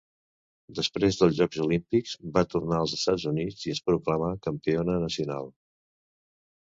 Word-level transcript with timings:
Després 0.77 1.17
dels 1.19 1.35
Jocs 1.39 1.59
Olímpics 1.65 2.15
va 2.37 2.43
tornar 2.55 2.79
als 2.85 2.95
Estats 2.99 3.27
Units 3.35 3.67
i 3.69 3.75
es 3.75 3.83
proclamà 3.91 4.33
campiona 4.49 4.97
nacional. 5.09 5.53